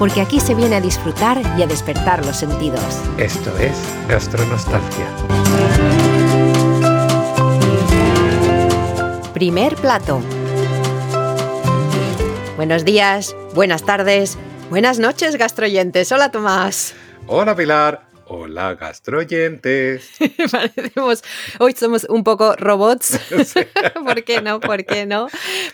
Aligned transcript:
porque 0.00 0.22
aquí 0.22 0.40
se 0.40 0.54
viene 0.54 0.76
a 0.76 0.80
disfrutar 0.80 1.42
y 1.58 1.62
a 1.62 1.66
despertar 1.66 2.24
los 2.24 2.34
sentidos. 2.34 2.80
Esto 3.18 3.54
es 3.58 3.76
Gastronostalgia. 4.08 5.06
Primer 9.34 9.76
plato. 9.76 10.22
Buenos 12.56 12.86
días, 12.86 13.36
buenas 13.54 13.82
tardes, 13.84 14.38
buenas 14.70 14.98
noches, 14.98 15.36
gastroyentes. 15.36 16.10
Hola, 16.12 16.30
Tomás. 16.30 16.94
Hola, 17.26 17.54
Pilar. 17.54 18.09
Hola, 18.32 18.76
gastroyentes. 18.76 20.12
Parecemos, 20.52 21.24
hoy 21.58 21.72
somos 21.72 22.04
un 22.04 22.22
poco 22.22 22.54
robots. 22.54 23.18
¿Por 24.04 24.22
qué 24.22 24.40
no? 24.40 24.60
¿Por 24.60 24.84
qué 24.84 25.04
no? 25.04 25.26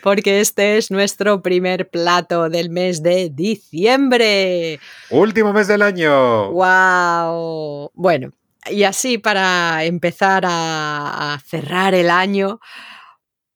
Porque 0.03 0.41
este 0.41 0.79
es 0.79 0.91
nuestro 0.91 1.43
primer 1.43 1.91
plato 1.91 2.49
del 2.49 2.71
mes 2.71 3.03
de 3.03 3.29
diciembre. 3.29 4.81
Último 5.11 5.53
mes 5.53 5.69
del 5.69 5.83
año. 5.83 6.51
¡Wow! 6.53 7.91
Bueno, 7.93 8.33
y 8.71 8.85
así 8.85 9.19
para 9.19 9.85
empezar 9.85 10.47
a, 10.47 11.35
a 11.35 11.41
cerrar 11.41 11.95
el 11.95 12.09
año, 12.09 12.59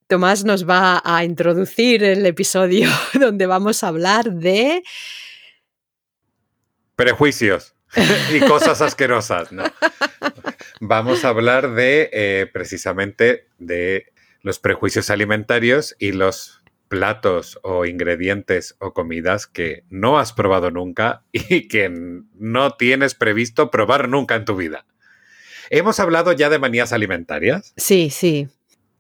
Tomás 0.09 0.45
nos 0.45 0.69
va 0.69 1.01
a 1.03 1.25
introducir 1.25 2.05
el 2.05 2.27
episodio 2.27 2.91
donde 3.15 3.47
vamos 3.47 3.83
a 3.83 3.89
hablar 3.89 4.31
de... 4.31 4.83
Prejuicios 6.97 7.80
y 8.35 8.41
cosas 8.41 8.81
asquerosas, 8.81 9.53
¿no? 9.53 9.65
Vamos 10.81 11.25
a 11.25 11.29
hablar 11.29 11.75
de 11.75 12.11
eh, 12.13 12.47
precisamente 12.53 13.47
de 13.59 14.07
los 14.43 14.59
prejuicios 14.59 15.11
alimentarios 15.11 15.97
y 15.99 16.13
los 16.13 16.63
platos 16.89 17.59
o 17.63 17.87
ingredientes 17.87 18.77
o 18.81 18.93
comidas 18.93 19.47
que 19.47 19.85
no 19.91 20.19
has 20.19 20.33
probado 20.33 20.71
nunca 20.71 21.23
y 21.33 21.69
que 21.69 21.91
no 22.35 22.71
tienes 22.73 23.15
previsto 23.15 23.71
probar 23.71 24.09
nunca 24.09 24.35
en 24.37 24.45
tu 24.45 24.57
vida. 24.57 24.87
Hemos 25.69 26.01
hablado 26.01 26.33
ya 26.33 26.49
de 26.49 26.59
manías 26.59 26.93
alimentarias. 26.93 27.73
Sí, 27.77 28.11
sí 28.11 28.49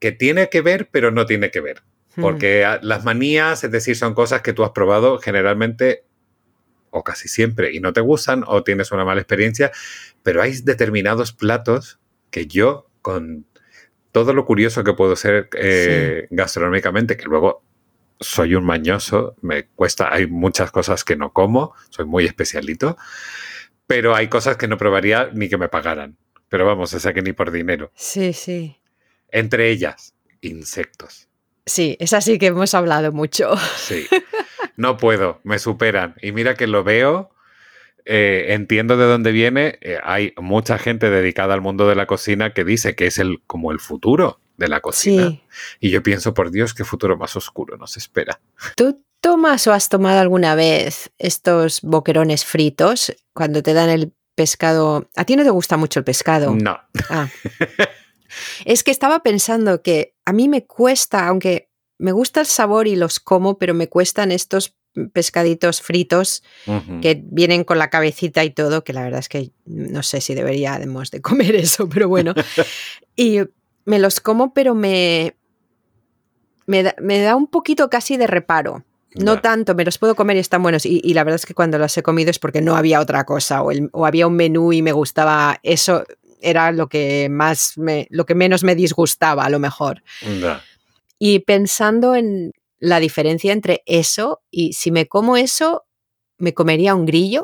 que 0.01 0.13
tiene 0.13 0.49
que 0.49 0.63
ver, 0.63 0.89
pero 0.91 1.13
no 1.13 1.27
tiene 1.27 1.53
que 1.53 1.61
ver. 1.61 1.83
Porque 2.21 2.67
las 2.83 3.05
manías, 3.05 3.63
es 3.63 3.71
decir, 3.71 3.97
son 3.97 4.15
cosas 4.15 4.43
que 4.43 4.53
tú 4.53 4.65
has 4.65 4.73
probado 4.73 5.19
generalmente 5.19 6.05
o 6.91 7.05
casi 7.05 7.29
siempre 7.29 7.73
y 7.73 7.81
no 7.81 7.93
te 7.93 8.01
gustan 8.01 8.45
o 8.47 8.63
tienes 8.63 8.93
una 8.93 9.05
mala 9.05 9.21
experiencia, 9.21 9.71
pero 10.23 10.43
hay 10.43 10.61
determinados 10.63 11.33
platos 11.33 11.99
que 12.31 12.47
yo, 12.47 12.89
con 13.03 13.47
todo 14.13 14.33
lo 14.33 14.45
curioso 14.45 14.85
que 14.85 14.93
puedo 14.93 15.17
ser 15.17 15.49
eh, 15.57 16.27
gastronómicamente, 16.31 17.17
que 17.17 17.25
luego 17.25 17.63
soy 18.19 18.55
un 18.55 18.65
mañoso, 18.65 19.37
me 19.41 19.67
cuesta, 19.67 20.13
hay 20.13 20.27
muchas 20.27 20.71
cosas 20.71 21.05
que 21.05 21.17
no 21.17 21.33
como, 21.33 21.75
soy 21.89 22.05
muy 22.05 22.27
especialito, 22.27 22.97
pero 23.87 24.15
hay 24.15 24.29
cosas 24.29 24.57
que 24.57 24.69
no 24.69 24.77
probaría 24.77 25.31
ni 25.33 25.49
que 25.49 25.57
me 25.57 25.69
pagaran. 25.69 26.17
Pero 26.49 26.67
vamos, 26.67 26.93
o 26.93 27.01
sea 27.01 27.13
que 27.15 27.23
ni 27.23 27.33
por 27.33 27.51
dinero. 27.51 27.93
Sí, 27.95 28.33
sí. 28.33 28.77
Entre 29.31 29.71
ellas, 29.71 30.15
insectos. 30.41 31.29
Sí, 31.65 31.97
es 32.01 32.13
así 32.13 32.39
que 32.39 32.47
hemos 32.47 32.75
hablado 32.75 33.13
mucho. 33.13 33.55
Sí. 33.77 34.07
No 34.77 34.97
puedo, 34.97 35.41
me 35.45 35.59
superan. 35.59 36.15
Y 36.23 36.33
mira 36.33 36.55
que 36.55 36.67
lo 36.67 36.85
veo, 36.85 37.31
eh, 38.05 38.47
entiendo 38.51 38.97
de 38.97 39.05
dónde 39.07 39.33
viene. 39.33 39.79
Eh, 39.81 39.99
hay 40.03 40.35
mucha 40.37 40.79
gente 40.79 41.11
dedicada 41.11 41.55
al 41.55 41.61
mundo 41.61 41.89
de 41.89 41.95
la 41.95 42.07
cocina 42.07 42.53
que 42.53 42.65
dice 42.65 42.95
que 42.95 43.07
es 43.07 43.19
el, 43.19 43.43
como 43.47 43.73
el 43.73 43.81
futuro 43.81 44.41
de 44.57 44.69
la 44.69 44.81
cocina. 44.81 45.41
Y 45.81 45.91
yo 45.91 46.03
pienso, 46.03 46.35
por 46.35 46.51
Dios, 46.51 46.75
qué 46.75 46.85
futuro 46.85 47.17
más 47.17 47.35
oscuro 47.37 47.77
nos 47.77 47.97
espera. 47.97 48.41
¿Tú 48.77 49.03
tomas 49.21 49.67
o 49.67 49.73
has 49.73 49.89
tomado 49.89 50.21
alguna 50.21 50.55
vez 50.55 51.11
estos 51.19 51.81
boquerones 51.83 52.45
fritos 52.45 53.15
cuando 53.33 53.63
te 53.63 53.73
dan 53.73 53.89
el 53.89 54.13
pescado? 54.35 55.09
¿A 55.17 55.25
ti 55.25 55.37
no 55.37 55.45
te 55.45 55.51
gusta 55.51 55.77
mucho 55.77 56.01
el 56.01 56.05
pescado? 56.05 56.55
No. 56.55 56.79
Ah. 57.09 57.29
Es 58.65 58.85
que 58.85 58.91
estaba 58.91 59.25
pensando 59.25 59.83
que 59.83 60.15
a 60.25 60.33
mí 60.33 60.49
me 60.49 60.65
cuesta, 60.65 61.27
aunque 61.27 61.70
me 62.01 62.13
gusta 62.13 62.41
el 62.41 62.47
sabor 62.47 62.89
y 62.89 62.97
los 62.97 63.21
como, 63.21 63.59
pero 63.59 63.75
me 63.75 63.89
cuestan 63.89 64.33
estos 64.33 64.75
pescaditos 65.13 65.81
fritos 65.83 66.43
que 67.01 67.23
vienen 67.25 67.63
con 67.63 67.79
la 67.79 67.91
cabecita 67.91 68.43
y 68.43 68.51
todo, 68.51 68.83
que 68.83 68.93
la 68.93 69.03
verdad 69.03 69.21
es 69.21 69.29
que 69.29 69.53
no 69.67 70.03
sé 70.03 70.21
si 70.21 70.35
deberíamos 70.35 71.11
de 71.11 71.21
comer 71.21 71.55
eso, 71.57 71.89
pero 71.89 72.09
bueno. 72.09 72.35
y 73.15 73.41
me 73.85 73.99
los 73.99 74.21
como, 74.21 74.53
pero 74.53 74.75
me, 74.75 75.37
me, 76.67 76.83
da, 76.83 77.37
un 77.37 77.47
poquito 77.47 77.89
casi 77.91 78.17
de 78.17 78.27
reparo. 78.27 78.85
No 79.17 79.41
tanto, 79.41 79.75
me 79.75 79.85
los 79.85 79.99
puedo 79.99 80.15
comer 80.15 80.37
y 80.37 80.41
están 80.41 80.63
buenos. 80.63 80.87
Y, 80.87 81.15
la 81.15 81.25
verdad 81.25 81.35
es 81.35 81.47
que 81.47 81.55
cuando 81.55 81.79
los 81.79 81.97
he 81.99 82.03
comido 82.03 82.31
es 82.31 82.39
porque 82.39 82.61
no 82.61 82.77
había 82.77 83.01
otra 83.01 83.25
cosa 83.25 83.63
o, 83.63 83.73
o 83.91 84.07
había 84.07 84.29
un 84.29 84.37
menú 84.37 84.73
y 84.73 84.83
me 84.83 84.93
gustaba 84.93 85.59
eso 85.65 86.05
era 86.43 86.73
lo 86.73 86.89
que 86.89 87.29
más 87.31 87.77
me, 87.77 88.07
lo 88.11 88.27
que 88.27 88.35
menos 88.35 88.65
me 88.65 88.75
disgustaba 88.75 89.45
a 89.45 89.51
lo 89.51 89.59
mejor. 89.59 90.03
Y 91.23 91.41
pensando 91.41 92.17
en 92.17 92.53
la 92.79 92.99
diferencia 92.99 93.53
entre 93.53 93.83
eso 93.87 94.41
y 94.51 94.73
si 94.73 94.91
me 94.91 95.07
como 95.07 95.37
eso, 95.37 95.85
me 96.39 96.55
comería 96.55 96.95
un 96.95 97.07
grillo. 97.07 97.43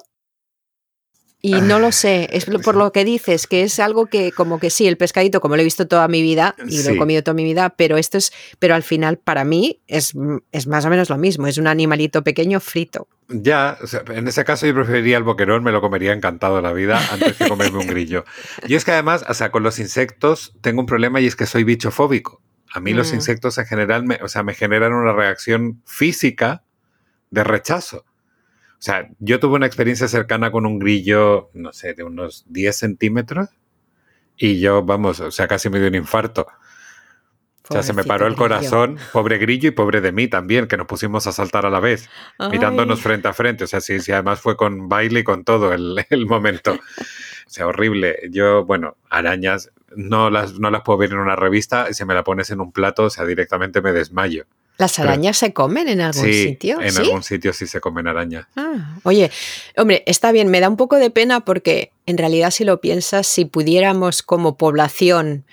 Y 1.43 1.61
no 1.61 1.79
lo 1.79 1.93
sé, 1.93 2.29
es 2.33 2.47
por 2.47 2.75
lo 2.75 2.91
que 2.91 3.05
dices, 3.05 3.47
que 3.47 3.63
es 3.63 3.79
algo 3.79 4.07
que 4.07 4.33
como 4.33 4.59
que 4.59 4.71
sí, 4.71 4.89
el 4.89 4.97
pescadito, 4.97 5.41
como 5.41 5.55
lo 5.55 5.61
he 5.61 5.65
visto 5.65 5.87
toda 5.87 6.09
mi 6.09 6.21
vida 6.21 6.57
y 6.67 6.83
lo 6.83 6.91
he 6.91 6.97
comido 6.97 7.23
toda 7.23 7.35
mi 7.35 7.45
vida, 7.45 7.75
pero 7.77 7.99
esto 7.99 8.19
es, 8.19 8.33
pero 8.59 8.75
al 8.75 8.83
final 8.83 9.19
para 9.19 9.45
mí 9.45 9.81
es, 9.87 10.15
es 10.51 10.67
más 10.67 10.87
o 10.87 10.91
menos 10.91 11.09
lo 11.09 11.19
mismo, 11.19 11.47
es 11.47 11.59
un 11.59 11.69
animalito 11.69 12.25
pequeño 12.25 12.59
frito. 12.59 13.07
Ya, 13.29 13.79
en 14.09 14.27
ese 14.27 14.45
caso 14.45 14.67
yo 14.67 14.75
preferiría 14.75 15.19
el 15.19 15.23
boquerón, 15.23 15.63
me 15.63 15.71
lo 15.71 15.81
comería 15.81 16.13
encantado 16.13 16.61
la 16.63 16.73
vida 16.73 17.01
antes 17.13 17.37
que 17.37 17.47
comerme 17.47 17.79
un 17.79 17.87
grillo. 17.87 18.25
Y 18.67 18.75
es 18.75 18.85
que 18.85 18.93
además, 18.93 19.25
o 19.29 19.35
sea, 19.35 19.53
con 19.53 19.63
los 19.63 19.79
insectos 19.79 20.55
tengo 20.63 20.81
un 20.81 20.87
problema 20.87 21.21
y 21.21 21.27
es 21.27 21.37
que 21.37 21.47
soy 21.47 21.63
bichofóbico. 21.63 22.43
A 22.77 22.81
mí 22.81 22.93
los 22.93 23.13
mm. 23.13 23.15
insectos 23.15 23.57
en 23.57 23.65
general, 23.65 24.05
me, 24.05 24.17
o 24.17 24.29
sea, 24.29 24.43
me 24.43 24.53
generan 24.53 24.93
una 24.93 25.15
reacción 25.15 25.81
física 25.87 26.63
de 27.31 27.43
rechazo. 27.43 28.05
O 28.73 28.83
sea, 28.83 29.09
yo 29.19 29.41
tuve 29.41 29.57
una 29.57 29.65
experiencia 29.65 30.09
cercana 30.09 30.51
con 30.51 30.67
un 30.67 30.79
grillo, 30.79 31.49
no 31.55 31.73
sé, 31.73 31.95
de 31.95 32.05
unos 32.05 32.45
10 32.51 32.77
centímetros 32.77 33.49
y 34.37 34.61
yo, 34.61 34.83
vamos, 34.83 35.21
o 35.21 35.31
sea, 35.31 35.49
casi 35.49 35.71
me 35.71 35.79
dio 35.79 35.89
un 35.89 35.95
infarto. 35.95 36.49
O 37.69 37.73
sea, 37.73 37.83
se 37.83 37.93
me 37.93 38.05
paró 38.05 38.27
el 38.27 38.37
corazón, 38.37 38.99
pobre 39.13 39.39
grillo 39.39 39.69
y 39.69 39.73
pobre 39.73 40.01
de 40.01 40.13
mí 40.13 40.29
también, 40.29 40.69
que 40.69 40.77
nos 40.77 40.87
pusimos 40.87 41.27
a 41.27 41.33
saltar 41.33 41.67
a 41.67 41.71
la 41.71 41.81
vez, 41.81 42.09
mirándonos 42.51 43.01
frente 43.01 43.29
a 43.29 43.33
frente. 43.33 43.65
O 43.65 43.67
sea, 43.67 43.81
sí, 43.81 44.01
sí, 44.01 44.13
además 44.13 44.41
fue 44.41 44.57
con 44.57 44.89
baile 44.89 45.21
y 45.21 45.25
con 45.25 45.45
todo 45.45 45.73
el, 45.73 46.05
el 46.11 46.27
momento. 46.27 46.73
O 46.73 47.51
sea, 47.51 47.67
horrible. 47.67 48.19
Yo, 48.31 48.65
bueno, 48.65 48.97
arañas, 49.11 49.71
no 49.95 50.31
las, 50.31 50.59
no 50.59 50.71
las 50.71 50.83
puedo 50.83 50.99
ver 50.99 51.13
en 51.13 51.19
una 51.19 51.37
revista, 51.37 51.93
si 51.93 52.05
me 52.05 52.15
la 52.15 52.25
pones 52.25 52.51
en 52.51 52.61
un 52.61 52.73
plato, 52.73 53.05
o 53.05 53.11
sea, 53.11 53.25
directamente 53.25 53.81
me 53.81 53.93
desmayo. 53.93 54.47
¿Las 54.79 54.99
arañas 54.99 55.39
se 55.39 55.55
comen 55.55 55.89
en 55.89 56.03
algún 56.03 56.25
sitio? 56.25 56.83
En 56.83 56.97
algún 56.99 57.23
sitio 57.23 57.55
sí 57.55 57.67
se 57.67 57.81
comen 57.81 58.07
arañas. 58.07 58.47
Ah, 58.57 58.99
oye, 59.05 59.31
hombre, 59.77 60.03
está 60.07 60.33
bien, 60.33 60.49
me 60.49 60.61
da 60.61 60.69
un 60.69 60.77
poco 60.77 60.97
de 60.97 61.09
pena 61.09 61.47
porque 61.47 61.93
en 62.05 62.19
realidad 62.19 62.51
si 62.51 62.65
lo 62.65 62.81
piensas, 62.81 63.27
si 63.27 63.47
pudiéramos 63.47 64.23
como 64.23 64.59
población 64.59 65.47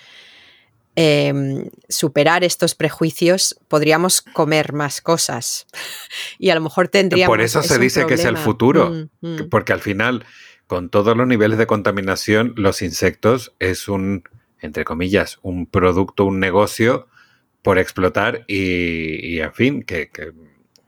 em, 0.95 1.69
superar 1.90 2.43
estos 2.43 2.75
prejuicios, 2.75 3.55
podríamos 3.67 4.22
comer 4.22 4.73
más 4.73 5.01
cosas. 5.01 5.67
y 6.40 6.49
a 6.49 6.55
lo 6.55 6.61
mejor 6.61 6.87
tendríamos... 6.87 7.31
Por 7.31 7.41
eso 7.41 7.63
se 7.63 7.79
dice 7.79 8.05
que 8.05 8.16
es 8.16 8.25
el 8.25 8.37
futuro, 8.37 8.91
mm, 9.22 9.28
mm. 9.28 9.49
porque 9.49 9.73
al 9.73 9.81
final, 9.81 10.25
con 10.67 10.90
todos 10.90 11.17
los 11.17 11.28
niveles 11.28 11.57
de 11.57 11.67
contaminación, 11.67 12.53
los 12.55 12.81
insectos 12.81 13.53
es 13.59 13.87
un, 13.87 14.23
entre 14.59 14.85
comillas, 14.85 15.40
un 15.41 15.66
producto, 15.66 16.25
un 16.25 16.40
negocio 16.40 17.07
por 17.61 17.79
explotar 17.79 18.43
y, 18.47 19.40
en 19.40 19.53
fin, 19.53 19.84
que, 19.84 20.09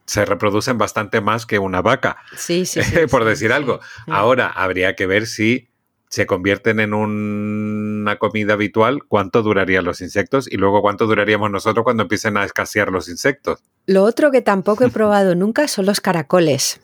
se 0.05 0.23
reproducen 0.23 0.77
bastante 0.77 1.19
más 1.19 1.47
que 1.47 1.57
una 1.57 1.81
vaca, 1.81 2.17
sí, 2.37 2.67
sí, 2.67 2.79
por 3.09 3.25
decir 3.25 3.51
algo. 3.51 3.79
Ahora 4.05 4.47
habría 4.47 4.95
que 4.95 5.07
ver 5.07 5.25
si 5.25 5.69
se 6.09 6.25
convierten 6.25 6.79
en 6.79 6.93
una 6.93 8.17
comida 8.17 8.53
habitual, 8.53 9.03
cuánto 9.07 9.41
durarían 9.41 9.85
los 9.85 10.01
insectos 10.01 10.51
y 10.51 10.57
luego 10.57 10.81
cuánto 10.81 11.07
duraríamos 11.07 11.51
nosotros 11.51 11.83
cuando 11.83 12.03
empiecen 12.03 12.37
a 12.37 12.45
escasear 12.45 12.89
los 12.89 13.09
insectos. 13.09 13.59
Lo 13.85 14.03
otro 14.03 14.31
que 14.31 14.41
tampoco 14.41 14.85
he 14.85 14.89
probado 14.91 15.35
nunca 15.35 15.67
son 15.67 15.85
los 15.85 16.01
caracoles. 16.01 16.79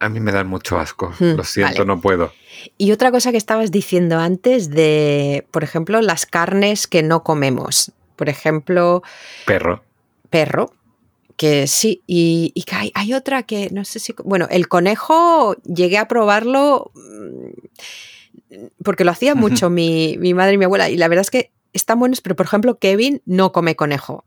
A 0.00 0.08
mí 0.08 0.20
me 0.20 0.32
dan 0.32 0.46
mucho 0.46 0.78
asco. 0.78 1.14
Hmm, 1.18 1.36
Lo 1.36 1.44
siento, 1.44 1.84
no 1.84 2.00
puedo. 2.00 2.32
Y 2.76 2.92
otra 2.92 3.10
cosa 3.10 3.30
que 3.30 3.38
estabas 3.38 3.70
diciendo 3.70 4.18
antes 4.18 4.70
de, 4.70 5.46
por 5.50 5.64
ejemplo, 5.64 6.00
las 6.02 6.26
carnes 6.26 6.86
que 6.86 7.02
no 7.02 7.22
comemos. 7.22 7.92
Por 8.16 8.28
ejemplo. 8.28 9.02
Perro. 9.46 9.82
Perro. 10.30 10.72
Que 11.36 11.66
sí, 11.66 12.02
y, 12.06 12.52
hay, 12.70 12.92
hay, 12.94 13.14
otra 13.14 13.42
que 13.42 13.68
no 13.72 13.84
sé 13.84 13.98
si. 13.98 14.14
Bueno, 14.24 14.46
el 14.50 14.68
conejo 14.68 15.56
llegué 15.62 15.98
a 15.98 16.06
probarlo 16.06 16.92
mm, 16.94 17.48
porque 18.82 19.04
lo 19.04 19.10
hacía 19.10 19.34
mucho 19.34 19.70
mi, 19.70 20.16
mi 20.18 20.34
madre 20.34 20.54
y 20.54 20.58
mi 20.58 20.64
abuela. 20.64 20.88
Y 20.88 20.96
la 20.96 21.08
verdad 21.08 21.22
es 21.22 21.30
que 21.30 21.52
están 21.72 21.98
buenos, 21.98 22.20
pero 22.20 22.36
por 22.36 22.46
ejemplo, 22.46 22.78
Kevin 22.78 23.22
no 23.26 23.52
come 23.52 23.76
conejo. 23.76 24.24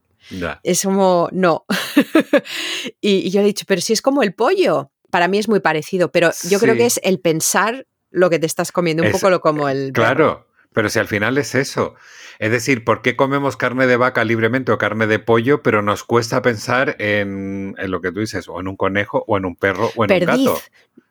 Es 0.63 0.83
como, 0.83 1.29
no. 1.31 1.65
y, 3.01 3.29
yo 3.29 3.39
le 3.39 3.45
he 3.45 3.47
dicho, 3.47 3.65
pero 3.67 3.81
si 3.81 3.93
es 3.93 4.01
como 4.01 4.23
el 4.23 4.33
pollo. 4.33 4.91
Para 5.09 5.29
mí 5.29 5.37
es 5.37 5.47
muy 5.47 5.61
parecido, 5.61 6.11
pero 6.11 6.31
yo 6.49 6.59
creo 6.59 6.75
que 6.75 6.85
es 6.85 6.99
el 7.01 7.21
pensar 7.21 7.87
lo 8.11 8.29
que 8.29 8.39
te 8.39 8.45
estás 8.45 8.73
comiendo, 8.73 9.03
un 9.03 9.11
poco 9.11 9.29
lo 9.29 9.39
como 9.39 9.69
el... 9.69 9.93
Claro, 9.93 10.47
pero 10.73 10.89
si 10.89 10.99
al 10.99 11.07
final 11.07 11.37
es 11.37 11.55
eso. 11.55 11.95
Es 12.39 12.51
decir, 12.51 12.83
¿por 12.83 13.01
qué 13.01 13.15
comemos 13.15 13.55
carne 13.55 13.87
de 13.87 13.95
vaca 13.95 14.25
libremente 14.25 14.73
o 14.73 14.77
carne 14.77 15.07
de 15.07 15.19
pollo, 15.19 15.63
pero 15.63 15.81
nos 15.81 16.03
cuesta 16.03 16.41
pensar 16.41 16.97
en, 16.99 17.73
lo 17.77 18.01
que 18.01 18.11
tú 18.11 18.19
dices, 18.19 18.49
o 18.49 18.59
en 18.59 18.67
un 18.67 18.75
conejo, 18.75 19.23
o 19.27 19.37
en 19.37 19.45
un 19.45 19.55
perro, 19.55 19.89
o 19.95 20.03
en 20.03 20.11
un 20.11 20.19
gato? 20.19 20.59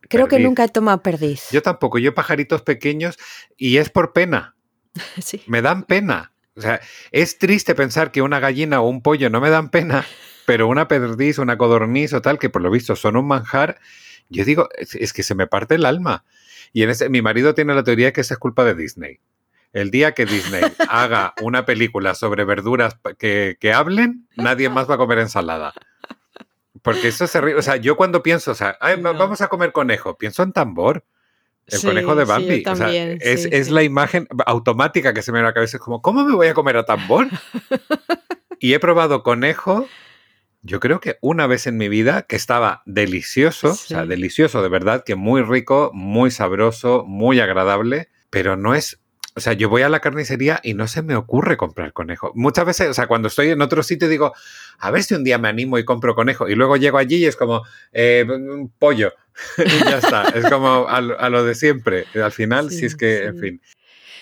Creo 0.09 0.29
que 0.29 0.39
nunca 0.39 0.65
he 0.65 0.69
tomado 0.69 1.03
perdiz. 1.03 1.49
Yo 1.51 1.63
tampoco, 1.63 1.99
yo 1.99 2.15
pajaritos 2.15 2.63
pequeños 2.63 3.17
y 3.57 3.79
es 3.79 3.91
por 3.91 4.13
pena. 4.13 4.57
sí. 5.21 5.43
Me 5.47 5.63
dan 5.63 5.85
pena. 5.85 6.33
O 6.57 6.61
sea, 6.61 6.81
es 7.13 7.39
triste 7.39 7.75
pensar 7.75 8.11
que 8.11 8.23
una 8.23 8.41
gallina 8.41 8.81
o 8.81 8.89
un 8.89 9.03
pollo 9.03 9.29
no 9.29 9.41
me 9.41 9.51
dan 9.51 9.71
pena, 9.71 10.07
pero 10.47 10.69
una 10.69 10.89
perdiz, 10.89 11.39
una 11.39 11.59
codorniz 11.59 12.15
o 12.15 12.23
tal, 12.23 12.39
que 12.39 12.49
por 12.49 12.63
lo 12.63 12.71
visto 12.71 12.97
son 12.97 13.17
un 13.17 13.27
manjar, 13.27 13.79
yo 14.29 14.45
digo, 14.45 14.69
es, 14.77 15.13
que 15.13 15.23
se 15.23 15.35
me 15.35 15.47
parte 15.47 15.75
el 15.75 15.85
alma. 15.85 16.25
Y 16.73 16.83
en 16.83 16.91
ese, 16.91 17.09
mi 17.09 17.23
marido 17.23 17.55
tiene 17.55 17.75
la 17.75 17.85
teoría 17.85 18.13
que 18.13 18.23
esa 18.23 18.35
es 18.35 18.41
culpa 18.41 18.65
de 18.65 18.75
Disney. 18.75 19.21
El 19.73 19.91
día 19.91 20.13
que 20.13 20.25
Disney 20.25 20.63
haga 20.89 21.35
una 21.43 21.67
película 21.67 22.15
sobre 22.15 22.45
verduras 22.45 22.97
que, 23.19 23.57
que 23.61 23.73
hablen, 23.73 24.27
nadie 24.37 24.71
más 24.71 24.89
va 24.89 24.95
a 24.95 24.99
comer 24.99 25.19
ensalada. 25.19 25.75
Porque 26.87 27.09
eso 27.09 27.27
se 27.27 27.41
ríe. 27.41 27.57
O 27.57 27.63
sea, 27.63 27.77
yo 27.77 27.97
cuando 27.97 28.23
pienso, 28.23 28.53
o 28.53 28.55
sea, 28.55 28.79
vamos 29.03 29.41
a 29.41 29.49
comer 29.49 29.73
conejo, 29.73 30.17
pienso 30.17 30.45
en 30.45 30.53
tambor. 30.53 31.05
El 31.67 31.83
conejo 31.83 32.15
de 32.15 32.25
Bambi. 32.25 32.63
es, 33.21 33.71
la 33.71 33.83
imagen 33.83 34.29
automática 34.47 35.13
que 35.13 35.23
se 35.23 35.33
me 35.33 35.39
viene 35.39 35.49
a 35.49 35.51
la 35.51 35.55
cabeza. 35.55 35.79
Es 35.79 35.83
como, 35.83 36.01
¿cómo 36.01 36.25
me 36.25 36.33
voy 36.33 36.47
a 36.47 36.55
comer 36.55 36.77
a 36.77 36.85
tambor? 36.85 37.27
y 38.61 38.75
he 38.75 38.79
probado 38.79 39.25
conejo, 39.25 39.89
yo 40.63 40.79
creo 40.79 41.01
que 41.01 41.19
una 41.21 41.49
vez 41.49 41.67
en 41.67 41.77
mi 41.77 41.89
vida, 41.89 42.23
que 42.23 42.37
estaba 42.37 42.85
delicioso, 42.87 43.73
o 43.73 43.75
sea, 43.75 44.07
delicioso 44.07 44.63
de 44.63 44.69
verdad, 44.69 45.03
que 45.05 45.17
muy 45.17 45.43
rico, 45.43 45.91
muy 45.93 46.31
sabroso, 46.31 47.05
muy 47.05 47.41
agradable, 47.41 48.11
pero 48.31 48.57
no 48.57 48.77
es 48.77 49.01
o 49.37 49.41
sea, 49.41 49.53
yo 49.53 49.69
voy 49.69 49.83
a 49.83 49.91
la 49.91 50.01
carnicería 50.01 50.61
y 50.63 50.73
no 50.73 50.89
se 50.89 51.03
me 51.03 51.15
ocurre 51.15 51.59
comprar 51.59 51.93
conejo. 51.93 52.33
Muchas 52.35 52.65
veces, 52.65 52.89
o 52.89 52.95
sea, 52.95 53.07
cuando 53.07 53.29
estoy 53.29 53.51
en 53.51 53.61
otro 53.61 53.83
sitio 53.83 54.09
digo, 54.09 54.33
a 54.79 54.91
ver 54.91 55.03
si 55.03 55.15
un 55.15 55.25
día 55.25 55.37
me 55.37 55.49
animo 55.49 55.77
y 55.79 55.85
compro 55.85 56.15
conejo. 56.15 56.49
Y 56.49 56.55
luego 56.55 56.79
llego 56.79 56.97
allí 56.97 57.17
y 57.17 57.27
es 57.27 57.37
como, 57.37 57.63
eh, 57.93 58.27
pollo. 58.79 59.13
y 59.59 59.85
ya 59.85 59.99
está. 59.99 60.29
Es 60.31 60.49
como 60.49 60.89
a, 60.89 61.01
lo 61.03 61.45
de 61.45 61.55
siempre. 61.55 62.07
Al 62.15 62.33
final, 62.33 62.71
si 62.71 62.87
es 62.87 62.97
que, 62.97 63.25
en 63.25 63.39
fin. 63.39 63.61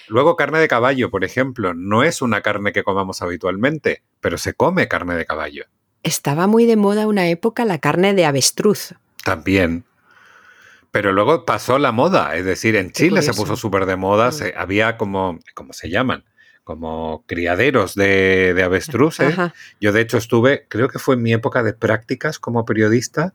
Luego, 0.09 0.35
carne 0.35 0.59
de 0.59 0.67
caballo, 0.67 1.11
por 1.11 1.25
ejemplo, 1.25 1.75
no 1.75 2.03
es 2.03 2.21
una 2.21 2.41
carne 2.41 2.73
que 2.73 2.83
comamos 2.83 3.23
habitualmente, 3.23 4.03
pero 4.21 4.37
se 4.37 4.55
come 4.55 4.89
carne 4.89 5.15
de 5.15 5.27
caballo. 5.27 5.67
Estaba 6.03 6.49
muy 6.49 6.67
de 6.67 6.77
moda 6.77 7.07
una 7.07 7.29
época 7.29 7.65
la 7.65 7.79
carne 7.79 8.15
de 8.15 8.27
avestruz. 8.27 8.95
También. 9.25 9.85
Pero 10.95 11.13
luego 11.13 11.45
pasó 11.45 11.81
la 11.81 11.91
moda, 11.91 12.37
es 12.37 12.45
decir, 12.45 12.77
en 12.77 12.93
Chile 12.93 13.21
se 13.21 13.35
puso 13.35 13.57
súper 13.57 13.85
de 13.85 13.97
moda, 13.97 14.31
mm. 14.31 14.57
había 14.57 14.97
como, 14.97 15.41
¿cómo 15.53 15.73
se 15.73 15.91
llaman? 15.91 16.23
Como 16.63 17.25
criaderos 17.27 17.97
de, 17.97 18.55
de 18.55 18.63
avestruces. 18.63 19.35
Yo 19.81 19.91
de 19.91 20.01
hecho 20.01 20.19
estuve, 20.19 20.67
creo 20.69 20.87
que 20.87 21.01
fue 21.01 21.17
en 21.17 21.23
mi 21.23 21.33
época 21.33 21.65
de 21.65 21.73
prácticas 21.73 22.39
como 22.39 22.65
periodista, 22.65 23.35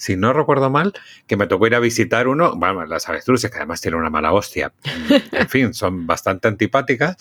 si 0.00 0.16
no 0.16 0.32
recuerdo 0.32 0.70
mal, 0.70 0.94
que 1.26 1.36
me 1.36 1.46
tocó 1.46 1.66
ir 1.66 1.74
a 1.74 1.78
visitar 1.78 2.26
uno, 2.26 2.56
bueno, 2.56 2.86
las 2.86 3.06
avestruces, 3.06 3.50
que 3.50 3.58
además 3.58 3.82
tienen 3.82 4.00
una 4.00 4.08
mala 4.08 4.32
hostia, 4.32 4.72
en 5.32 5.48
fin, 5.50 5.74
son 5.74 6.06
bastante 6.06 6.48
antipáticas, 6.48 7.18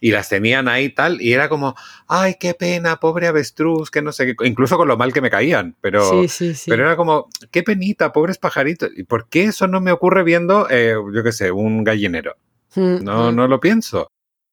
y 0.00 0.12
las 0.12 0.28
tenían 0.28 0.68
ahí 0.68 0.90
tal, 0.90 1.20
y 1.20 1.32
era 1.32 1.48
como, 1.48 1.74
ay, 2.06 2.36
qué 2.38 2.54
pena, 2.54 3.00
pobre 3.00 3.26
avestruz, 3.26 3.90
que 3.90 4.00
no 4.00 4.12
sé 4.12 4.26
qué, 4.26 4.46
incluso 4.46 4.76
con 4.76 4.86
lo 4.86 4.96
mal 4.96 5.12
que 5.12 5.20
me 5.20 5.28
caían, 5.28 5.74
pero, 5.80 6.22
pero 6.66 6.84
era 6.84 6.94
como, 6.94 7.28
qué 7.50 7.64
penita, 7.64 8.12
pobres 8.12 8.38
pajaritos, 8.38 8.90
¿y 8.96 9.02
por 9.02 9.28
qué 9.28 9.44
eso 9.44 9.66
no 9.66 9.80
me 9.80 9.90
ocurre 9.90 10.22
viendo, 10.22 10.68
eh, 10.70 10.94
yo 11.12 11.24
qué 11.24 11.32
sé, 11.32 11.50
un 11.50 11.82
gallinero? 11.82 12.36
Mm, 12.76 13.02
no, 13.02 13.32
mm. 13.32 13.34
no 13.34 13.48
lo 13.48 13.58
pienso. 13.58 14.08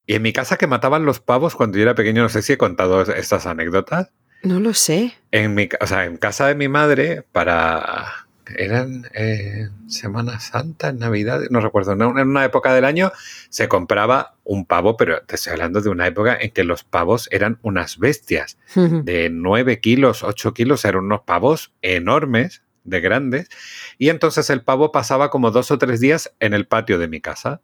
Y 0.07 0.15
en 0.15 0.23
mi 0.23 0.33
casa 0.33 0.57
que 0.57 0.65
mataban 0.65 1.05
los 1.05 1.19
pavos 1.19 1.53
cuando 1.53 1.77
yo 1.77 1.83
era 1.83 1.93
pequeño, 1.93 2.23
no 2.23 2.29
sé 2.29 2.41
si 2.41 2.53
he 2.53 2.57
contado 2.57 3.01
estas 3.03 3.45
anécdotas. 3.45 4.13
No 4.43 4.59
lo 4.59 4.73
sé. 4.73 5.15
En 5.31 5.55
mi, 5.55 5.69
o 5.79 5.87
sea, 5.87 6.05
en 6.05 6.17
casa 6.17 6.47
de 6.47 6.55
mi 6.55 6.67
madre, 6.67 7.23
para 7.31 8.27
eran 8.55 9.09
eh, 9.13 9.69
Semana 9.87 10.39
Santa, 10.39 10.91
Navidad, 10.93 11.41
no 11.49 11.59
recuerdo, 11.59 11.93
en 11.93 12.01
una 12.01 12.45
época 12.45 12.73
del 12.73 12.85
año 12.85 13.11
se 13.49 13.67
compraba 13.67 14.35
un 14.43 14.65
pavo, 14.65 14.97
pero 14.97 15.21
te 15.23 15.35
estoy 15.35 15.53
hablando 15.53 15.81
de 15.81 15.89
una 15.89 16.07
época 16.07 16.37
en 16.39 16.51
que 16.51 16.63
los 16.63 16.83
pavos 16.83 17.27
eran 17.31 17.59
unas 17.61 17.97
bestias 17.97 18.57
de 18.75 19.29
9 19.29 19.79
kilos, 19.79 20.23
8 20.23 20.53
kilos, 20.53 20.85
eran 20.85 21.05
unos 21.05 21.21
pavos 21.21 21.73
enormes, 21.81 22.61
de 22.83 23.01
grandes, 23.01 23.49
y 23.97 24.09
entonces 24.09 24.49
el 24.49 24.61
pavo 24.61 24.91
pasaba 24.91 25.29
como 25.29 25.51
dos 25.51 25.71
o 25.71 25.77
tres 25.77 25.99
días 25.99 26.33
en 26.39 26.53
el 26.53 26.67
patio 26.67 26.97
de 26.97 27.09
mi 27.09 27.19
casa. 27.19 27.59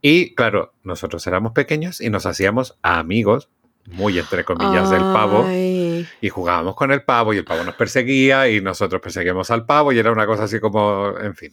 Y 0.00 0.34
claro, 0.34 0.74
nosotros 0.82 1.26
éramos 1.26 1.52
pequeños 1.52 2.00
y 2.00 2.10
nos 2.10 2.26
hacíamos 2.26 2.78
amigos 2.82 3.48
muy 3.92 4.18
entre 4.18 4.44
comillas 4.44 4.90
del 4.90 5.00
pavo. 5.00 5.46
Y 5.48 6.28
jugábamos 6.28 6.74
con 6.74 6.92
el 6.92 7.02
pavo 7.02 7.32
y 7.32 7.38
el 7.38 7.44
pavo 7.44 7.64
nos 7.64 7.74
perseguía 7.74 8.48
y 8.48 8.60
nosotros 8.60 9.00
perseguíamos 9.00 9.50
al 9.50 9.66
pavo 9.66 9.92
y 9.92 9.98
era 9.98 10.12
una 10.12 10.26
cosa 10.26 10.44
así 10.44 10.60
como, 10.60 11.14
en 11.20 11.34
fin. 11.34 11.52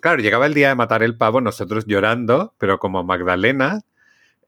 Claro, 0.00 0.22
llegaba 0.22 0.46
el 0.46 0.54
día 0.54 0.68
de 0.68 0.74
matar 0.74 1.02
el 1.02 1.16
pavo, 1.16 1.40
nosotros 1.40 1.84
llorando, 1.86 2.54
pero 2.58 2.78
como 2.78 3.04
Magdalena, 3.04 3.80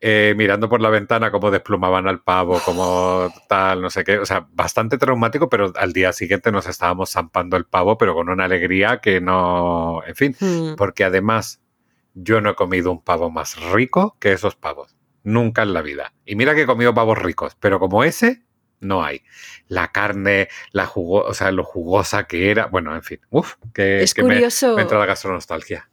eh, 0.01 0.35
mirando 0.37 0.69
por 0.69 0.81
la 0.81 0.91
ventana 0.91 1.31
cómo 1.31 1.51
desplumaban 1.51 2.09
al 2.09 2.23
pavo, 2.23 2.61
como 2.65 3.33
tal, 3.49 3.83
no 3.83 3.91
sé 3.91 4.05
qué, 4.05 4.19
o 4.19 4.27
sea, 4.27 4.47
bastante 4.53 4.99
traumático, 4.99 5.49
pero 5.49 5.73
al 5.77 5.93
día 5.93 6.13
siguiente 6.13 6.51
nos 6.51 6.67
estábamos 6.67 7.11
zampando 7.11 7.57
el 7.57 7.67
pavo, 7.67 7.99
pero 7.99 8.15
con 8.15 8.29
una 8.29 8.45
alegría 8.45 9.01
que 9.01 9.21
no, 9.21 10.03
en 10.07 10.15
fin, 10.15 10.37
hmm. 10.39 10.75
porque 10.77 11.05
además 11.05 11.61
yo 12.15 12.41
no 12.41 12.51
he 12.51 12.55
comido 12.55 12.91
un 12.91 13.03
pavo 13.03 13.31
más 13.31 13.61
rico 13.73 14.17
que 14.21 14.33
esos 14.33 14.55
pavos 14.57 14.95
nunca 15.25 15.63
en 15.63 15.73
la 15.73 15.83
vida. 15.83 16.15
Y 16.25 16.37
mira 16.37 16.55
que 16.55 16.63
he 16.63 16.67
comido 16.67 16.95
pavos 16.95 17.19
ricos, 17.19 17.57
pero 17.59 17.81
como 17.81 18.05
ese, 18.05 18.43
no 18.81 19.03
hay. 19.03 19.23
La 19.67 19.91
carne, 19.91 20.49
la 20.71 20.87
jugo, 20.87 21.23
o 21.23 21.35
sea, 21.35 21.51
lo 21.51 21.65
jugosa 21.65 22.25
que 22.25 22.51
era, 22.51 22.67
bueno, 22.67 22.95
en 22.95 23.03
fin, 23.03 23.21
uff, 23.31 23.55
que, 23.73 24.03
es 24.03 24.15
curioso. 24.15 24.77
Me, 24.77 24.83
entra 24.83 24.99
la 24.99 25.07
gastronostalgia. 25.07 25.89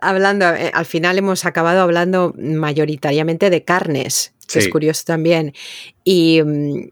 Hablando, 0.00 0.48
eh, 0.54 0.70
al 0.72 0.86
final 0.86 1.18
hemos 1.18 1.44
acabado 1.44 1.82
hablando 1.82 2.32
mayoritariamente 2.38 3.50
de 3.50 3.64
carnes, 3.64 4.34
que 4.48 4.60
es 4.60 4.68
curioso 4.68 5.02
también. 5.06 5.52
Y 6.04 6.42
mm, 6.42 6.90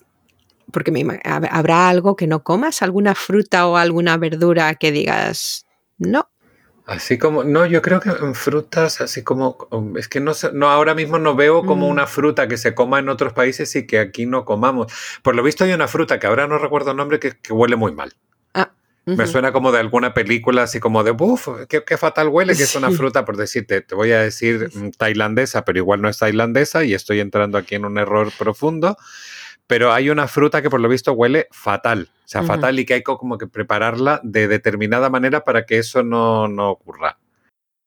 porque 0.73 0.91
me, 0.91 1.21
habrá 1.25 1.89
algo 1.89 2.17
que 2.17 2.27
no 2.27 2.43
comas, 2.43 2.83
alguna 2.83 3.15
fruta 3.15 3.67
o 3.67 3.77
alguna 3.77 4.17
verdura 4.17 4.75
que 4.75 4.93
digas, 4.93 5.67
no, 5.99 6.29
Así 6.91 7.19
como, 7.19 7.45
no, 7.45 7.67
yo 7.67 7.83
creo 7.83 8.01
que 8.01 8.09
en 8.09 8.35
frutas, 8.35 9.01
así 9.01 9.23
como, 9.23 9.69
um, 9.71 9.97
es 9.97 10.09
que 10.09 10.19
no, 10.19 10.33
no 10.53 10.71
ahora 10.71 10.93
mismo 10.93 11.21
no 11.21 11.37
veo 11.37 11.65
como 11.65 11.87
mm. 11.87 11.91
una 11.91 12.09
fruta 12.09 12.49
que 12.49 12.57
se 12.57 12.75
coma 12.75 12.99
en 12.99 13.09
otros 13.09 13.33
países 13.33 13.77
y 13.77 13.87
que 13.87 14.01
aquí 14.01 14.27
no 14.27 14.45
comamos. 14.45 14.93
Por 15.23 15.37
lo 15.37 15.45
visto 15.45 15.63
hay 15.63 15.73
una 15.73 15.87
fruta 15.87 16.19
que 16.19 16.27
ahora 16.27 16.49
no 16.49 16.59
recuerdo 16.59 16.91
el 16.91 16.97
nombre 16.97 17.21
que, 17.21 17.37
huele 17.53 17.77
muy 17.77 17.93
mal. 17.93 18.13
Ah, 18.55 18.73
Me 19.05 19.29
suena 19.29 19.53
como 19.53 19.71
de 19.71 19.79
alguna 19.79 20.15
película, 20.15 20.65
así 20.65 20.81
como 20.81 21.05
de, 21.05 21.13
uff, 21.13 21.47
qué, 21.69 21.97
fatal 21.97 22.27
huele, 22.27 22.57
que 22.57 22.65
es 22.65 22.75
una 22.75 22.91
fruta, 22.91 23.25
por 23.25 23.37
decirte, 23.37 23.83
te 23.83 23.95
voy 23.95 24.11
a 24.11 24.23
decir 24.23 24.73
mm, 24.75 24.91
tailandesa, 24.99 25.65
pero 25.65 25.79
igual 25.79 26.03
no 26.03 26.09
es 26.09 26.19
tailandesa 26.19 26.83
y 26.83 26.95
estoy 26.95 27.21
entrando 27.21 27.57
aquí 27.57 27.77
en 27.77 27.85
un 27.85 27.99
error 27.99 28.33
profundo 28.37 28.97
pero 29.71 29.93
hay 29.93 30.11
una 30.11 30.27
fruta 30.27 30.63
que 30.63 30.69
por 30.69 30.81
lo 30.81 30.89
visto 30.89 31.13
huele 31.13 31.47
fatal, 31.53 32.11
o 32.13 32.29
sea, 32.29 32.43
fatal 32.43 32.81
y 32.81 32.85
que 32.85 32.95
hay 32.95 33.03
como 33.05 33.39
que 33.39 33.47
prepararla 33.47 34.21
de 34.25 34.49
determinada 34.49 35.11
manera 35.11 35.45
para 35.45 35.65
que 35.65 35.79
eso 35.79 36.03
no, 36.03 36.49
no 36.49 36.71
ocurra. 36.71 37.21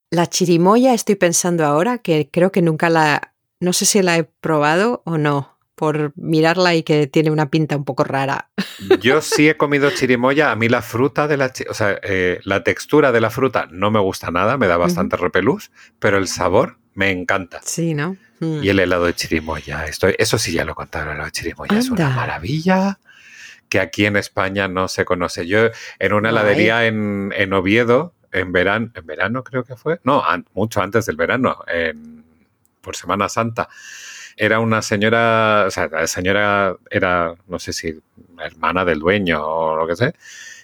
La 0.10 0.28
chirimoya 0.28 0.94
estoy 0.94 1.16
pensando 1.16 1.66
ahora 1.66 1.98
que 1.98 2.30
creo 2.32 2.54
que 2.54 2.62
nunca 2.62 2.90
la, 2.90 3.34
no 3.60 3.74
sé 3.74 3.84
si 3.84 4.02
la 4.02 4.18
he 4.18 4.24
probado 4.24 5.02
o 5.04 5.18
no, 5.18 5.58
por 5.76 6.14
mirarla 6.16 6.74
y 6.74 6.84
que 6.84 7.06
tiene 7.08 7.32
una 7.32 7.50
pinta 7.50 7.76
un 7.76 7.84
poco 7.84 8.06
rara. 8.06 8.50
Yo 9.02 9.20
sí 9.20 9.50
he 9.50 9.58
comido 9.58 9.92
chirimoya, 9.92 10.52
a 10.52 10.56
mí 10.56 10.70
la 10.70 10.82
fruta 10.82 11.28
de 11.28 11.36
la, 11.36 11.52
o 11.70 11.74
sea, 11.74 12.00
eh, 12.02 12.40
la 12.46 12.64
textura 12.64 13.12
de 13.12 13.20
la 13.20 13.30
fruta 13.30 13.68
no 13.72 13.92
me 13.92 14.00
gusta 14.00 14.32
nada, 14.32 14.58
me 14.58 14.68
da 14.68 14.78
bastante 14.78 15.18
repelús, 15.18 15.70
pero 16.00 16.18
el 16.18 16.30
sabor 16.30 16.78
me 16.96 17.12
encanta. 17.12 17.62
Sí, 17.64 17.94
¿no? 17.94 18.18
Y 18.40 18.68
el 18.68 18.80
helado 18.80 19.06
de 19.06 19.14
chirimoya, 19.14 19.86
esto, 19.86 20.08
eso 20.18 20.38
sí 20.38 20.52
ya 20.52 20.66
lo 20.66 20.76
contaron, 20.76 21.10
el 21.10 21.14
helado 21.16 21.28
de 21.28 21.32
chirimoya 21.32 21.78
es 21.78 21.90
una 21.90 22.10
maravilla 22.10 23.00
que 23.70 23.80
aquí 23.80 24.06
en 24.06 24.18
España 24.18 24.68
no 24.68 24.88
se 24.88 25.06
conoce. 25.06 25.48
Yo 25.48 25.70
en 25.98 26.14
una 26.14 26.30
heladería 26.30 26.86
en, 26.86 27.34
en, 27.36 27.54
Oviedo, 27.54 28.14
en 28.32 28.52
verano, 28.52 28.92
en 28.94 29.06
verano 29.06 29.44
creo 29.44 29.64
que 29.64 29.76
fue, 29.76 30.00
no, 30.04 30.24
mucho 30.54 30.82
antes 30.82 31.06
del 31.06 31.16
verano, 31.16 31.58
por 32.82 32.96
Semana 32.96 33.30
Santa, 33.30 33.70
era 34.36 34.60
una 34.60 34.82
señora, 34.82 35.66
o 35.68 35.72
sea, 35.72 35.88
la 35.88 36.08
señora 36.08 36.76
era, 36.90 37.36
no 37.48 37.60
sé 37.60 37.74
si 37.74 38.00
hermana 38.40 38.84
del 38.84 39.00
dueño 39.00 39.42
o 39.42 39.76
lo 39.76 39.88
que 39.88 39.96
sea, 39.96 40.14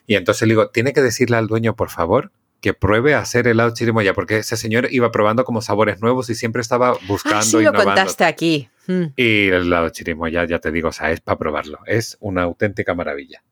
y 0.06 0.16
entonces 0.16 0.48
le 0.48 0.54
digo, 0.54 0.70
tiene 0.70 0.92
que 0.92 1.02
decirle 1.02 1.38
al 1.38 1.48
dueño, 1.48 1.76
por 1.76 1.90
favor, 1.90 2.32
que 2.62 2.74
pruebe 2.74 3.14
a 3.14 3.20
hacer 3.20 3.48
helado 3.48 3.74
chirimoya, 3.74 4.14
porque 4.14 4.38
ese 4.38 4.58
señor 4.58 4.88
iba 4.92 5.12
probando 5.12 5.46
como 5.46 5.62
sabores 5.62 6.02
nuevos 6.02 6.30
y 6.30 6.36
siempre 6.36 6.62
estaba 6.62 6.98
buscando. 7.08 7.40
Ah, 7.40 7.44
sí, 7.44 7.62
lo 7.62 7.74
contaste 7.74 8.26
aquí. 8.26 8.70
Mm. 8.88 9.04
Y 9.16 9.48
el 9.48 9.68
helado 9.68 9.90
chirimoya, 9.90 10.46
ya 10.46 10.60
te 10.60 10.72
digo, 10.72 10.90
o 10.90 10.92
sea, 10.92 11.12
es 11.12 11.22
para 11.22 11.38
probarlo. 11.38 11.80
Es 11.86 12.18
una 12.20 12.44
auténtica 12.44 12.94
maravilla. 12.94 13.44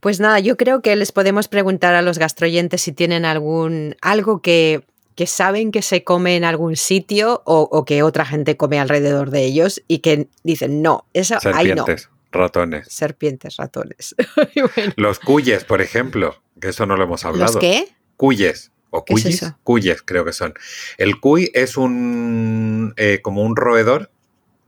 Pues 0.00 0.20
nada, 0.20 0.38
yo 0.38 0.56
creo 0.56 0.82
que 0.82 0.94
les 0.96 1.12
podemos 1.12 1.48
preguntar 1.48 1.94
a 1.94 2.02
los 2.02 2.18
gastroyentes 2.18 2.82
si 2.82 2.92
tienen 2.92 3.24
algún 3.24 3.96
algo 4.02 4.42
que, 4.42 4.84
que 5.14 5.26
saben 5.26 5.72
que 5.72 5.80
se 5.80 6.04
come 6.04 6.36
en 6.36 6.44
algún 6.44 6.76
sitio 6.76 7.42
o, 7.46 7.84
que 7.86 8.02
otra 8.02 8.26
gente 8.26 8.56
come 8.56 8.78
alrededor 8.78 9.30
de 9.30 9.44
ellos 9.44 9.82
y 9.88 10.00
que 10.00 10.28
dicen 10.42 10.82
no, 10.82 11.06
eso 11.14 11.38
ahí 11.54 11.74
no. 11.74 11.86
Ratones. 12.34 12.88
Serpientes, 12.90 13.56
ratones. 13.56 14.14
Los 14.96 15.20
cuyes, 15.20 15.64
por 15.64 15.80
ejemplo, 15.80 16.36
que 16.60 16.68
eso 16.68 16.84
no 16.84 16.96
lo 16.96 17.04
hemos 17.04 17.24
hablado. 17.24 17.52
¿Los 17.52 17.60
qué? 17.60 17.88
Cuyes 18.16 18.72
o 18.90 19.04
cuyes, 19.04 19.54
cuyes 19.64 20.02
creo 20.02 20.24
que 20.24 20.32
son. 20.32 20.54
El 20.98 21.18
cuy 21.18 21.50
es 21.52 21.76
un 21.76 22.94
eh, 22.96 23.20
como 23.22 23.42
un 23.42 23.56
roedor 23.56 24.10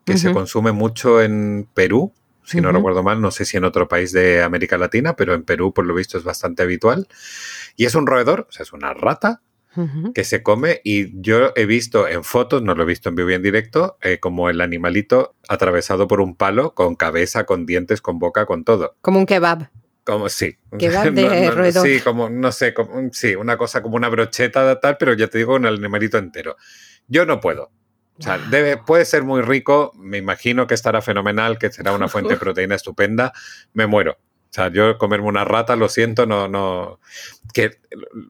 que 0.05 0.19
se 0.19 0.33
consume 0.33 0.71
mucho 0.71 1.21
en 1.21 1.69
Perú, 1.75 2.12
si 2.45 2.61
no 2.61 2.71
recuerdo 2.71 3.03
mal, 3.03 3.21
no 3.21 3.33
sé 3.33 3.45
si 3.45 3.57
en 3.57 3.65
otro 3.65 3.88
país 3.88 4.12
de 4.12 4.43
América 4.43 4.79
Latina, 4.79 5.17
pero 5.17 5.35
en 5.35 5.43
Perú 5.43 5.75
por 5.75 5.85
lo 5.85 5.95
visto 5.95 6.17
es 6.17 6.23
bastante 6.23 6.62
habitual. 6.62 7.09
Y 7.76 7.87
es 7.87 7.97
un 7.97 8.07
roedor, 8.07 8.47
o 8.49 8.53
sea, 8.53 8.62
es 8.62 8.73
una 8.73 8.95
rata 8.95 9.43
que 10.15 10.25
se 10.25 10.43
come 10.43 10.81
y 10.85 11.21
yo 11.21 11.53
he 11.55 11.67
visto 11.67 12.09
en 12.09 12.25
fotos, 12.25 12.62
no 12.62 12.75
lo 12.75 12.85
he 12.85 12.87
visto 12.87 13.11
en 13.11 13.15
vivo 13.15 13.31
y 13.31 13.35
en 13.35 13.43
directo, 13.43 13.99
eh, 14.00 14.19
como 14.21 14.49
el 14.49 14.62
animalito 14.62 15.35
atravesado 15.49 16.09
por 16.09 16.21
un 16.21 16.35
palo 16.35 16.75
con 16.75 16.95
cabeza, 16.95 17.45
con 17.45 17.67
dientes, 17.67 18.00
con 18.00 18.19
boca, 18.19 18.47
con 18.47 18.65
todo. 18.65 18.97
Como 19.03 19.19
un 19.19 19.26
kebab. 19.26 19.69
Como 20.07 20.29
sí. 20.29 20.57
Kebab 20.79 21.11
de 21.13 21.51
roedor. 21.51 21.85
Sí, 21.85 22.01
como, 22.01 22.31
no 22.31 22.53
sé, 22.53 22.73
como, 22.73 23.11
sí, 23.13 23.35
una 23.35 23.59
cosa 23.59 23.83
como 23.83 23.97
una 23.97 24.09
brocheta 24.09 24.79
tal, 24.79 24.97
pero 24.97 25.15
ya 25.15 25.27
te 25.27 25.39
digo, 25.39 25.57
un 25.57 25.67
animalito 25.67 26.17
entero. 26.17 26.57
Yo 27.09 27.27
no 27.27 27.41
puedo. 27.41 27.73
O 28.19 28.23
sea, 28.23 28.39
debe, 28.39 28.79
puede 28.79 29.05
ser 29.05 29.25
muy 29.25 29.43
rico, 29.43 29.93
me 29.97 30.17
imagino 30.17 30.67
que 30.67 30.75
estará 30.75 31.03
fenomenal, 31.03 31.59
que 31.59 31.71
será 31.71 31.93
una 31.93 32.09
fuente 32.09 32.35
de 32.35 32.37
proteína 32.41 32.77
estupenda, 32.77 33.33
me 33.75 33.87
muero. 33.87 34.13
O 34.13 34.53
sea, 34.57 34.69
yo 34.69 34.97
comerme 34.97 35.27
una 35.27 35.45
rata, 35.45 35.77
lo 35.77 35.89
siento, 35.89 36.25
no, 36.25 36.49
no. 36.49 37.01
Que, 37.53 37.79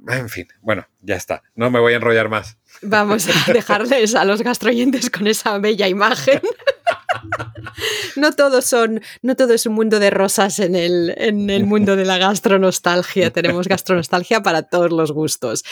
en 0.09 0.29
fin, 0.29 0.49
bueno, 0.63 0.89
ya 1.03 1.15
está. 1.15 1.43
No 1.55 1.71
me 1.71 1.79
voy 1.79 1.93
a 1.93 1.97
enrollar 1.97 2.29
más. 2.31 2.59
Vamos 2.81 3.29
a 3.29 3.53
dejarles 3.53 4.15
a 4.15 4.25
los 4.25 4.43
gastroyentes 4.43 5.11
con 5.11 5.27
esa 5.27 5.59
bella 5.59 5.87
imagen. 5.87 6.41
no 8.17 8.33
todos 8.33 8.65
son, 8.65 9.01
no 9.23 9.37
todo 9.37 9.55
es 9.55 9.67
un 9.67 9.75
mundo 9.75 9.99
de 9.99 10.11
rosas 10.11 10.59
en 10.59 10.75
el, 10.75 11.15
en 11.17 11.51
el 11.51 11.65
mundo 11.65 11.97
de 11.97 12.05
la 12.05 12.19
gastronostalgia. 12.19 13.31
Tenemos 13.31 13.69
gastronostalgia 13.69 14.43
para 14.43 14.63
todos 14.63 14.93
los 14.93 15.13
gustos. 15.13 15.65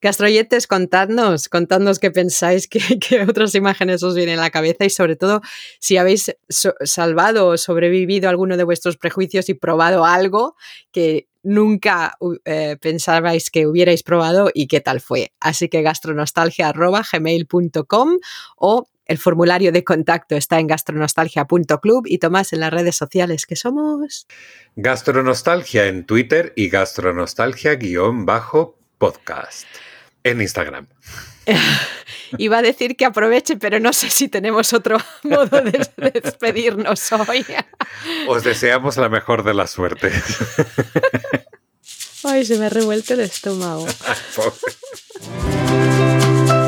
Gastroyentes, 0.00 0.66
contadnos, 0.66 1.48
contadnos 1.48 1.98
qué 1.98 2.10
pensáis, 2.10 2.68
qué, 2.68 2.80
otras 3.28 3.54
imágenes 3.54 4.02
os 4.02 4.14
vienen 4.14 4.38
a 4.38 4.42
la 4.42 4.50
cabeza 4.50 4.84
y 4.84 4.90
sobre 4.90 5.16
todo 5.16 5.40
si 5.78 5.96
habéis 5.96 6.36
salvado 6.48 7.48
o 7.48 7.56
sobrevivido 7.56 8.28
a 8.28 8.30
alguno 8.30 8.56
de 8.56 8.64
vuestros 8.64 8.96
prejuicios 8.96 9.48
y 9.48 9.54
probado 9.54 10.04
algo 10.04 10.56
que 10.92 11.28
nunca 11.42 12.16
eh, 12.44 12.76
pensabais 12.80 13.50
que 13.50 13.68
hubierais 13.68 14.02
probado 14.02 14.50
y 14.52 14.66
qué 14.66 14.80
tal 14.80 15.00
fue. 15.00 15.32
Así 15.38 15.68
que 15.68 15.82
gastronostalgia.gmail.com 15.82 18.18
o 18.56 18.88
el 19.06 19.18
formulario 19.18 19.72
de 19.72 19.84
contacto 19.84 20.36
está 20.36 20.58
en 20.58 20.66
gastronostalgia.club 20.66 22.04
y 22.06 22.18
Tomás 22.18 22.52
en 22.52 22.60
las 22.60 22.72
redes 22.72 22.96
sociales 22.96 23.46
que 23.46 23.56
somos. 23.56 24.26
Gastronostalgia 24.74 25.86
en 25.86 26.04
Twitter 26.04 26.52
y 26.56 26.68
gastronostalgia-podcast 26.68 29.66
en 30.24 30.40
Instagram. 30.40 30.88
Iba 32.38 32.58
a 32.58 32.62
decir 32.62 32.96
que 32.96 33.04
aproveche, 33.04 33.56
pero 33.56 33.78
no 33.78 33.92
sé 33.92 34.10
si 34.10 34.28
tenemos 34.28 34.72
otro 34.72 34.98
modo 35.22 35.60
de 35.60 35.88
despedirnos 36.12 37.12
hoy. 37.12 37.46
Os 38.28 38.42
deseamos 38.42 38.96
la 38.96 39.08
mejor 39.08 39.44
de 39.44 39.54
las 39.54 39.70
suertes. 39.70 40.24
Ay, 42.24 42.44
se 42.44 42.58
me 42.58 42.66
ha 42.66 42.70
revuelto 42.70 43.14
el 43.14 43.20
estómago. 43.20 43.86